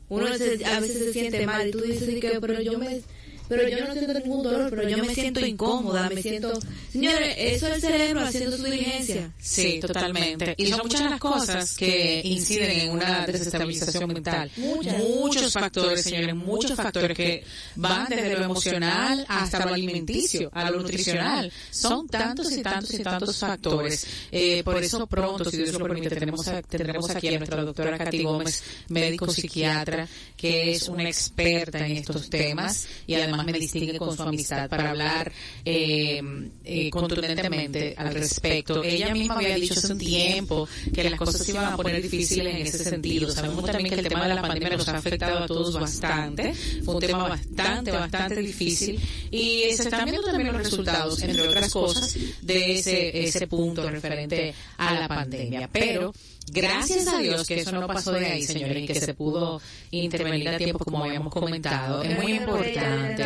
[0.08, 3.00] Uno se- a veces se siente mal y tú dices que, pero yo me
[3.48, 6.58] pero yo no siento ningún dolor, pero yo me siento incómoda, me siento...
[6.92, 9.32] Señores, eso es el cerebro haciendo su diligencia.
[9.38, 10.54] Sí, totalmente.
[10.56, 14.50] Y son muchas las cosas que inciden en una desestabilización mental.
[14.56, 14.98] Muchas.
[14.98, 17.44] Muchos factores, señores, muchos factores que
[17.76, 21.52] van desde lo emocional hasta lo alimenticio, a lo nutricional.
[21.70, 24.06] Son tantos y tantos y tantos factores.
[24.32, 27.98] Eh, por eso pronto, si Dios lo permite, tenemos a- tendremos aquí a nuestra doctora
[27.98, 33.98] Katy Gómez, médico psiquiatra, que es una experta en estos temas y además me distingue
[33.98, 35.32] con su amistad para hablar
[35.64, 36.22] eh,
[36.64, 38.82] eh, contundentemente al respecto.
[38.82, 42.54] Ella misma había dicho hace un tiempo que las cosas se iban a poner difíciles
[42.54, 43.30] en ese sentido.
[43.30, 46.54] Sabemos también que el tema de la pandemia nos ha afectado a todos bastante.
[46.84, 51.72] Fue un tema bastante, bastante difícil y se están viendo también los resultados, entre otras
[51.72, 55.68] cosas, de ese, ese punto referente a la pandemia.
[55.72, 56.12] Pero
[56.52, 60.48] Gracias a Dios que eso no pasó de ahí, señores, y que se pudo intervenir
[60.48, 62.02] a tiempo, como habíamos comentado.
[62.02, 63.22] Es muy importante.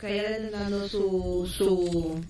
[0.00, 1.50] que ella dando su...
[1.56, 2.20] su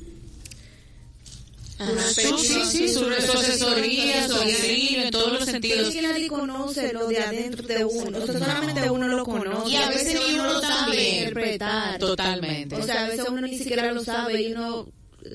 [1.78, 5.88] Sí, sí, sí, su, su asesoría, su auxilio, en todos los sentidos.
[5.88, 8.18] es que nadie conoce lo de adentro de uno.
[8.18, 9.70] O sea, solamente uno lo conoce.
[9.70, 11.98] Y a veces uno no uno lo sabe interpretar.
[12.00, 12.74] Totalmente.
[12.74, 14.88] O sea, a veces uno ni siquiera lo sabe y uno...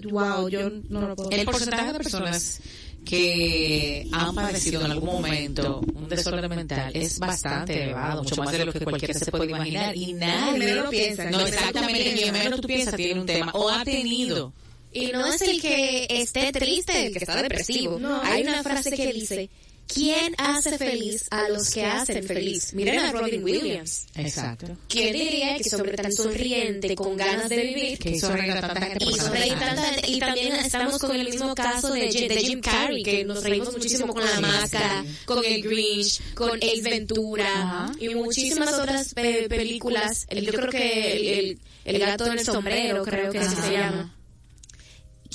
[0.10, 2.62] Wow, yo no lo puedo El porcentaje de personas
[3.04, 8.66] que han padecido en algún momento un desorden mental es bastante elevado, mucho más de
[8.66, 11.30] lo que cualquiera se puede imaginar y nadie lo piensa.
[11.30, 14.54] No, exactamente, ni menos tú piensas tiene un tema o ha tenido.
[14.92, 17.98] Y no es el que esté triste, el que está depresivo.
[18.00, 18.22] No.
[18.22, 19.50] Hay una frase que dice,
[19.88, 22.74] ¿quién hace feliz a los que hacen feliz?
[22.74, 24.06] Miren a Robin Williams.
[24.16, 24.76] Exacto.
[24.88, 28.82] ¿Quién diría que sobre tan sonriente, con ganas de vivir, Que hizo reír a tanta
[28.82, 29.66] gente por hizo tantos reír años.
[29.66, 30.12] tanta gente?
[30.12, 33.72] Y también estamos con el mismo caso de, Jim- de Jim Carrey, que nos reímos
[33.74, 40.26] muchísimo con La Máscara, con El Grinch, con Ace Ventura y muchísimas otras pe- películas.
[40.30, 43.72] El- Yo creo que el, el- el gato en el sombrero, creo que así se
[43.72, 44.16] llama.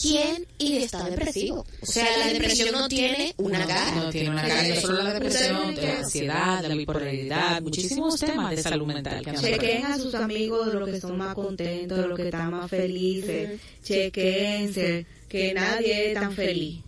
[0.00, 1.66] ¿Quién y está depresivo?
[1.80, 3.94] O sea, la depresión no tiene una cara.
[3.96, 8.50] No tiene una cara, no solo la depresión, Ustedes la ansiedad, la bipolaridad, muchísimos temas
[8.50, 12.08] de salud mental que Chequen a sus amigos de los que están más contentos, de
[12.08, 13.60] los que están más felices.
[13.82, 16.80] Chequense que nadie es tan feliz.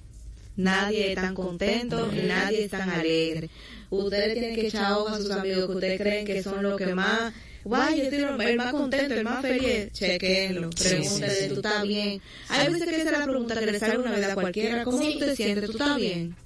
[0.57, 3.49] Nadie es tan contento y nadie es tan alegre.
[3.91, 6.95] Ustedes tienen que echar ojo a sus amigos que ustedes creen que son los que
[6.95, 7.33] más...
[7.65, 9.93] Guay, yo estoy el más contento, el más feliz.
[9.93, 10.71] Chequenlo.
[10.71, 11.49] Pregúntale, sí, sí.
[11.49, 12.23] ¿tú estás bien?
[12.49, 14.85] Hay veces que esa es la pregunta que le sale una vez a cualquiera.
[14.85, 15.67] ¿Cómo tú te sientes?
[15.67, 16.37] ¿Tú estás bien?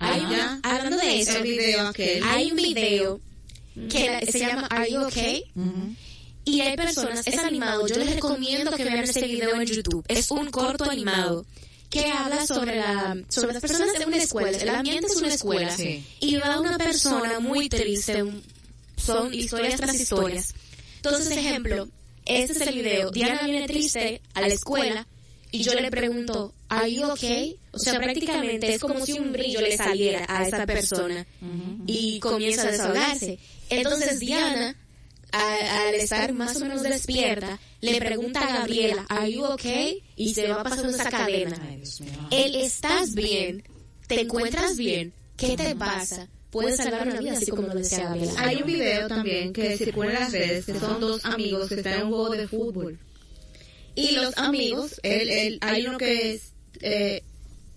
[0.00, 0.60] Ya.
[0.62, 1.92] hablando de eso, video
[2.24, 3.20] hay un video
[3.90, 5.44] que se llama Are You Okay?
[6.44, 10.04] Y hay personas, es animado, yo les recomiendo que vean este video en YouTube.
[10.08, 11.44] Es un corto animado
[11.90, 14.56] que habla sobre la sobre las personas en una escuela.
[14.56, 16.04] El ambiente es una escuela Sí.
[16.20, 18.24] y va una persona muy triste.
[19.14, 20.54] Son historias tras historias.
[20.96, 21.88] Entonces, ejemplo,
[22.26, 23.10] este es el video.
[23.10, 25.06] Diana viene triste a la escuela
[25.52, 27.56] y yo le pregunto, ¿Are you okay?
[27.72, 31.26] O sea, prácticamente es como si un brillo le saliera a esa persona
[31.86, 33.38] y comienza a desahogarse.
[33.70, 34.76] Entonces Diana,
[35.32, 40.02] a- al estar más o menos despierta, le pregunta a Gabriela, ¿Are you okay?
[40.16, 41.56] Y se va pasando esa cadena.
[41.62, 41.82] Ay.
[42.30, 43.64] El ¿estás bien?
[44.06, 45.12] ¿Te encuentras bien?
[45.36, 46.28] ¿Qué te pasa?
[46.50, 48.32] Puede salvar una vida, así como lo decía Gabriela.
[48.38, 51.92] Hay un video también que circula en las redes que son dos amigos que están
[51.94, 52.98] en un juego de fútbol.
[53.94, 57.22] Y los amigos, él, él, hay uno que es, eh,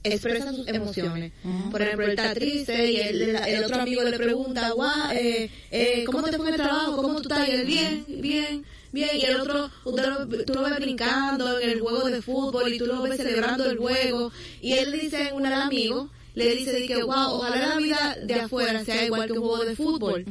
[0.03, 1.32] expresa sus emociones.
[1.71, 6.03] Por ejemplo, él está triste y el, el otro amigo le pregunta, guau, eh, eh,
[6.05, 6.95] ¿cómo te fue en el trabajo?
[6.97, 7.47] ¿Cómo tú estás?
[7.47, 9.09] Y él, bien, bien, bien.
[9.13, 12.78] Y el otro, usted lo- tú lo ves brincando en el juego de fútbol y
[12.78, 14.32] tú lo ves celebrando el juego.
[14.61, 17.77] Y él le dice a uno al amigo, le dice de que, wow, ojalá la
[17.77, 20.25] vida de afuera sea igual que un juego de fútbol.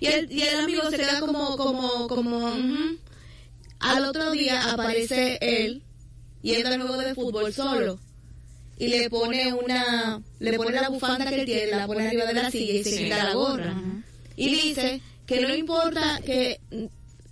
[0.00, 2.52] y, el, y el amigo se queda como, como, como.
[3.80, 5.82] Al otro día aparece él
[6.42, 7.98] yendo al juego de fútbol solo
[8.78, 12.34] y le pone una le pone la bufanda que él tiene la pone arriba de
[12.34, 13.74] la silla y se quita la gorra
[14.36, 16.60] y dice que no importa que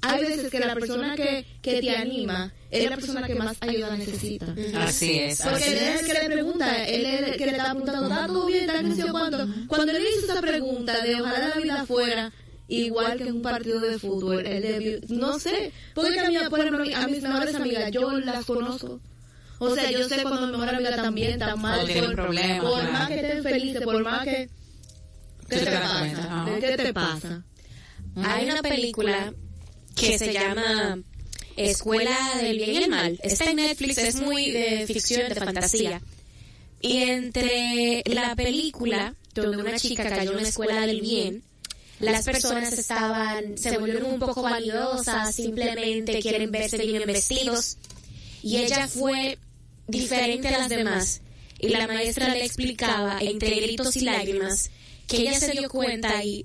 [0.03, 3.97] hay veces que la persona que, que te anima es la persona que más ayuda
[3.97, 5.41] necesita Así es.
[5.41, 8.09] porque así él es el que le pregunta, él es el que le está preguntando,
[8.09, 8.69] ¿está todo bien?
[8.69, 9.09] ¿Está bien?
[9.11, 12.33] cuando, cuando él hizo esa pregunta de ojalá la vida fuera
[12.69, 16.61] igual que en un partido de fútbol, él debió, no sé, porque a mí, por
[16.61, 19.01] ejemplo, a mis mejores amigas, yo las conozco.
[19.59, 22.93] O sea, yo sé cuando mi mejor amiga también está mal, por, problemas, por claro.
[22.93, 24.51] más que estén felices, por más que...
[25.49, 26.45] ¿Qué te te pasa?
[26.61, 27.45] ¿Qué te pasa?
[28.17, 29.35] Hay una película
[29.95, 30.99] que se llama
[31.57, 33.21] Escuela del Bien y el Mal.
[33.23, 36.01] Está en Netflix, es muy de ficción, de fantasía.
[36.81, 41.43] Y entre la película, donde una chica cayó en una escuela del bien,
[42.01, 47.77] las personas estaban, se volvieron un poco vanidosas, simplemente quieren verse bien vestidos.
[48.43, 49.39] Y ella fue
[49.87, 51.21] diferente a las demás.
[51.61, 54.71] Y la maestra le explicaba, entre gritos y lágrimas,
[55.07, 56.45] que ella se dio cuenta y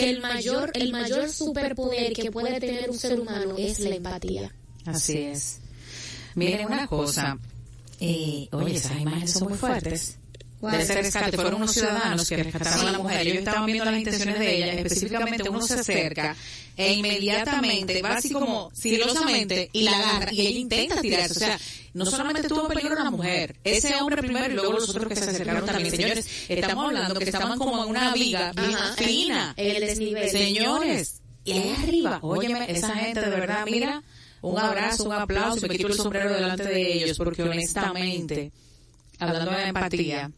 [0.00, 4.54] que el mayor, el mayor superpoder que puede tener un ser humano es la empatía.
[4.84, 5.58] Así es.
[6.34, 7.38] Miren una cosa.
[7.98, 10.18] Eh, oye, esas imágenes son muy fuertes.
[10.60, 13.20] De ese rescate fueron unos ciudadanos que rescataron a la mujer.
[13.26, 14.72] Ellos estaban viendo las intenciones de ella.
[14.72, 16.36] Específicamente, uno se acerca
[16.76, 21.32] e inmediatamente va así como sigilosamente y la agarra y ella intenta tirarse.
[21.32, 21.58] O sea,
[21.94, 25.16] no solamente estuvo en peligro la mujer, ese hombre primero y luego los otros que
[25.16, 25.90] se acercaron también.
[25.90, 28.94] Señores, estamos hablando que estaban como en una viga Ajá.
[28.96, 29.54] fina.
[29.56, 30.30] En el desnivel.
[30.30, 34.02] Señores, y ahí arriba, óyeme, esa gente de verdad, mira,
[34.42, 38.52] un abrazo, un aplauso, y me quito el sombrero delante de ellos, porque honestamente,
[39.18, 40.30] hablando de empatía,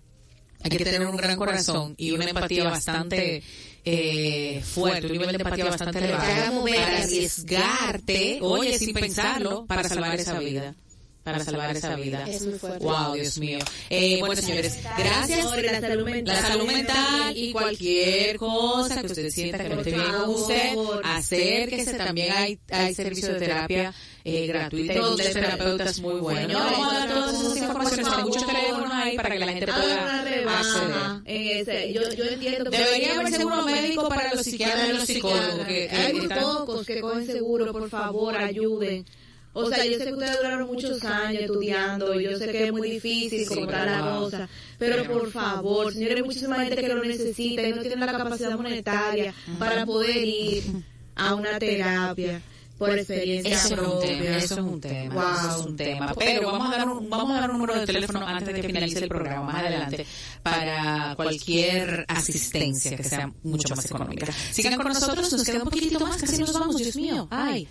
[0.63, 3.43] hay que tener un gran corazón y una empatía bastante
[3.85, 10.19] eh, fuerte, un nivel de empatía bastante elevado para arriesgarte, oye, sin pensarlo, para salvar
[10.19, 10.75] esa vida.
[11.23, 12.25] Para salvar esa vida.
[12.27, 12.85] Es muy fuerte.
[12.85, 13.59] Wow, Dios mío.
[13.91, 15.43] Eh, bueno, señores, gracias.
[15.43, 16.37] Sobre la salud mental.
[16.37, 20.77] La salud mental y cualquier cosa que usted sienta que no esté bien con usted,
[21.05, 21.95] acérquese.
[21.95, 23.95] También hay, hay servicio de terapia
[24.25, 26.53] eh, gratuita y muchos terapeutas muy buenos.
[26.53, 29.67] No vamos a dar todas esas informaciones, hay muchos teléfonos ahí para que la gente
[29.67, 31.23] pueda rebaja acceder.
[31.25, 31.93] en ese.
[31.93, 35.67] Yo, yo entiendo que Debería haber seguro médico para los psiquiatras y los psicólogos.
[35.67, 39.07] Que, Hay muy pocos que cogen seguro, por favor, ayuden.
[39.55, 42.91] O sea, yo sé que ustedes duraron muchos años estudiando yo sé que es muy
[42.91, 47.63] difícil Sí, comprar la cosa, pero por favor, señores, hay muchísima gente que lo necesita
[47.67, 50.63] y no tiene la capacidad monetaria para poder ir
[51.17, 52.41] a una terapia
[52.79, 54.09] por experiencia Eso es un propia.
[54.09, 55.25] tema, eso es un tema, Wow.
[55.51, 56.15] eso es un tema.
[56.17, 58.67] Pero vamos a dar un, vamos a dar un número de teléfono antes de que
[58.69, 60.07] finalice el programa, más adelante,
[60.45, 64.29] para cualquier asistencia que sea mucho más económica.
[64.53, 67.27] Sigan con nosotros, nos queda un poquitito más, casi nos vamos, Dios mío.
[67.33, 67.67] Ay,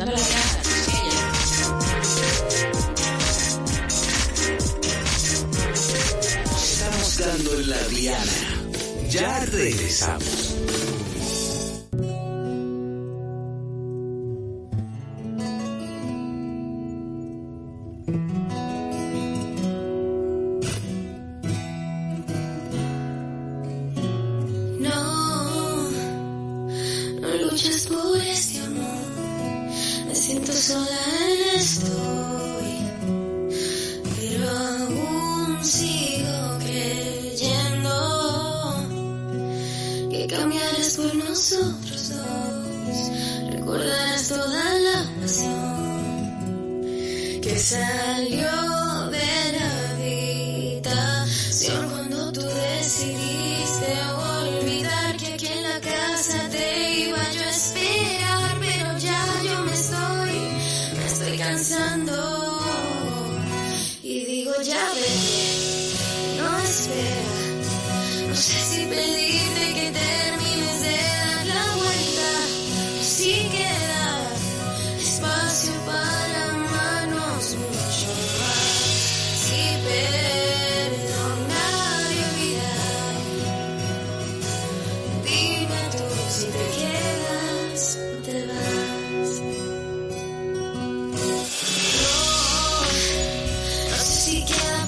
[0.00, 0.58] las gracias.
[6.62, 8.32] Estamos dando la diana.
[9.10, 10.51] Ya regresamos.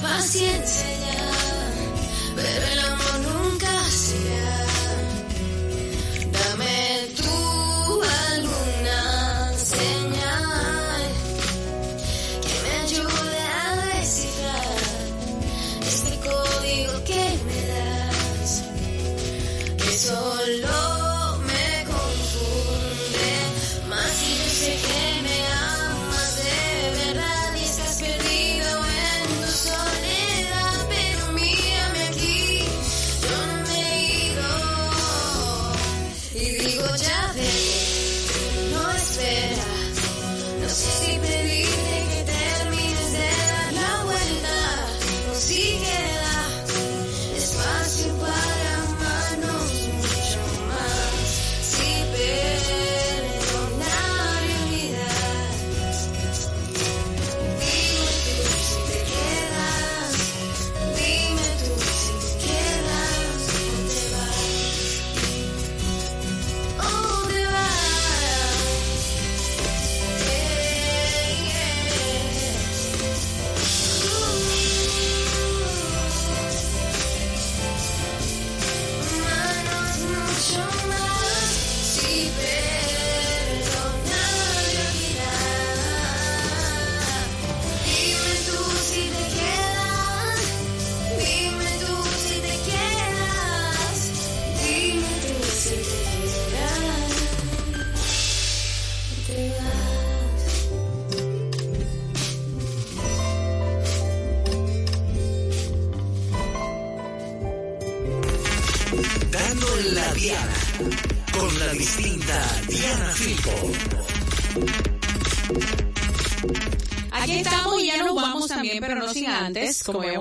[0.05, 1.34] Paciencia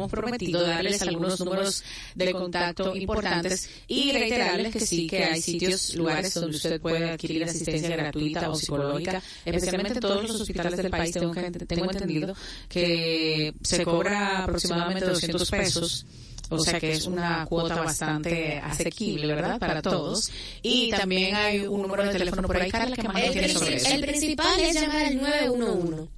[0.05, 1.83] habíamos prometido, darles algunos números
[2.15, 7.45] de contacto importantes y reiterarles que sí, que hay sitios, lugares donde usted puede adquirir
[7.45, 11.13] asistencia gratuita o psicológica, especialmente en todos los hospitales del país.
[11.13, 11.33] Tengo,
[11.67, 12.35] tengo entendido
[12.69, 16.07] que se cobra aproximadamente 200 pesos.
[16.51, 19.59] O sea que es una cuota bastante asequible, ¿verdad?
[19.59, 20.31] Para todos.
[20.63, 23.77] Y también hay un número de teléfono por ahí, Carla, que más El, tiene sobre
[23.77, 23.89] eso.
[23.89, 26.09] el principal es llamar al 911,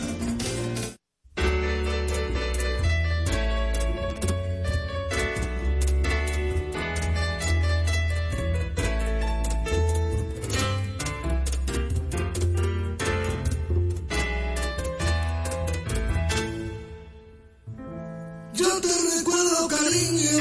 [19.91, 20.39] Cariño,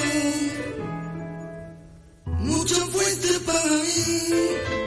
[2.40, 4.79] mucho fuiste para mí,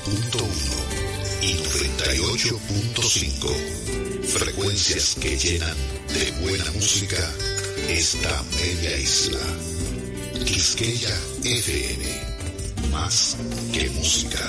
[0.00, 0.40] 96.1
[1.42, 4.24] y 98.5.
[4.24, 5.76] Frecuencias que llenan
[6.08, 7.18] de buena música
[7.88, 9.38] esta media isla.
[10.46, 11.14] Quisqueya
[11.44, 12.06] FM.
[12.90, 13.36] Más
[13.72, 14.40] que música.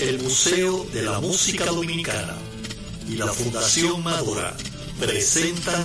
[0.00, 2.38] El Museo de la Música Dominicana
[3.06, 4.56] y la Fundación Madura
[4.98, 5.84] presentan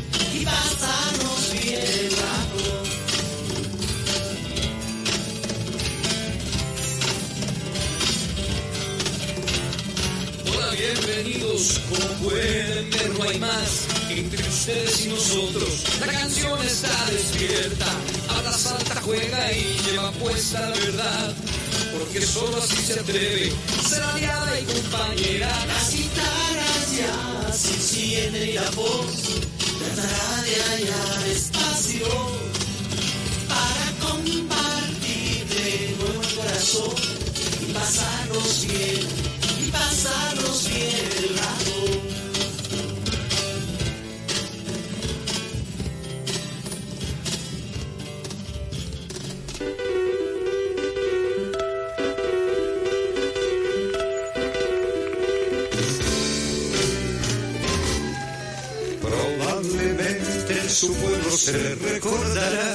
[11.91, 15.83] Como pueden ver, no hay más entre ustedes y nosotros.
[15.99, 17.85] La canción está despierta,
[18.29, 21.35] habla, salta, juega y lleva puesta la verdad.
[21.91, 25.65] Porque solo así se atreve a ser aliada y compañera.
[25.67, 29.50] Las guitarras ya se encienden y la voz
[29.95, 32.07] tratará de hallar espacio
[33.47, 36.95] para compartir de nuevo el corazón
[37.61, 39.07] y pasarnos bien,
[39.59, 41.40] y pasarnos bien
[60.81, 62.73] su pueblo se recordará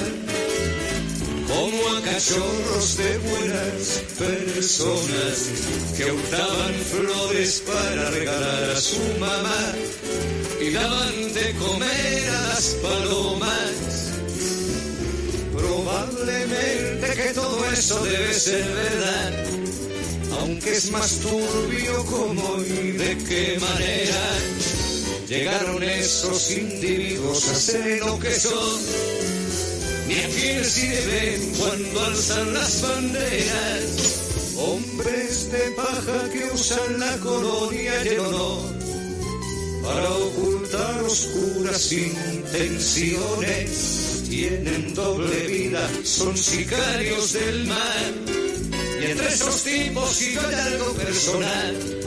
[1.45, 5.49] como a cachorros de buenas personas
[5.97, 9.73] que hurtaban flores para regalar a su mamá
[10.61, 14.13] y daban de comer a las palomas.
[15.51, 19.45] Probablemente que todo eso debe ser verdad,
[20.39, 24.76] aunque es más turbio cómo y de qué manera
[25.27, 28.81] llegaron esos individuos a ser lo que son.
[30.07, 33.83] Ni a quienes si ven cuando alzan las banderas,
[34.57, 38.77] hombres de paja que usan la colonia y el honor
[39.83, 43.03] para ocultar oscuras intenciones.
[44.29, 48.25] Tienen doble vida, son sicarios del mal.
[49.01, 52.06] Y entre esos tipos si hay algo personal.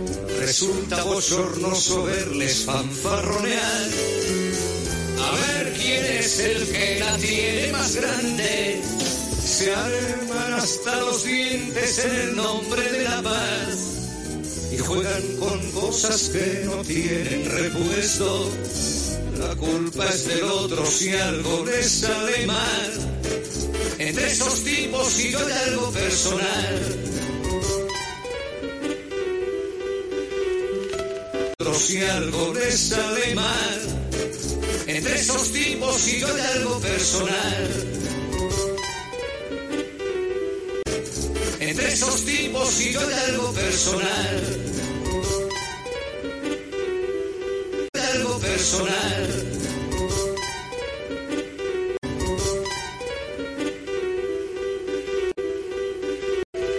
[0.41, 3.89] Resulta bochornoso verles fanfarronear
[5.19, 8.81] a ver quién es el que la tiene más grande.
[9.45, 13.77] Se arman hasta los dientes en el nombre de la paz
[14.71, 18.51] y juegan con cosas que no tienen repuesto.
[19.37, 22.91] La culpa es del otro si algo les sale mal.
[23.99, 27.30] Entre esos tipos y yo hay algo personal.
[31.61, 33.79] Si algo les sale mal
[34.87, 37.69] entre esos tipos y yo hay algo personal.
[41.59, 44.43] Entre esos tipos y yo hay algo personal.
[47.93, 49.60] Algo personal.